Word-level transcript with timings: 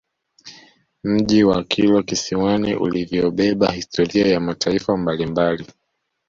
Mji 1.03 1.43
wa 1.43 1.63
Kilwa 1.63 2.03
Kisiwani 2.03 2.75
ulivyobeba 2.75 3.71
historia 3.71 4.27
ya 4.27 4.39
mataifa 4.39 4.97
mbalimbali 4.97 5.65